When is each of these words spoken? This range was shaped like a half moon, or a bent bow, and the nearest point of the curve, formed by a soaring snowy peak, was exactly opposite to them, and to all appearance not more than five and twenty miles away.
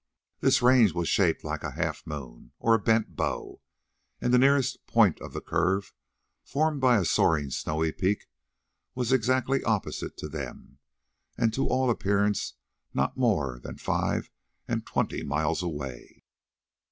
This 0.39 0.63
range 0.63 0.93
was 0.95 1.07
shaped 1.07 1.43
like 1.43 1.63
a 1.63 1.73
half 1.75 2.07
moon, 2.07 2.53
or 2.57 2.73
a 2.73 2.79
bent 2.79 3.15
bow, 3.15 3.61
and 4.19 4.33
the 4.33 4.39
nearest 4.39 4.83
point 4.87 5.21
of 5.21 5.31
the 5.31 5.41
curve, 5.41 5.93
formed 6.43 6.81
by 6.81 6.97
a 6.97 7.05
soaring 7.05 7.51
snowy 7.51 7.91
peak, 7.91 8.27
was 8.95 9.11
exactly 9.13 9.63
opposite 9.63 10.17
to 10.17 10.27
them, 10.27 10.79
and 11.37 11.53
to 11.53 11.67
all 11.67 11.91
appearance 11.91 12.55
not 12.95 13.15
more 13.15 13.59
than 13.59 13.77
five 13.77 14.31
and 14.67 14.87
twenty 14.87 15.21
miles 15.21 15.61
away. 15.61 16.23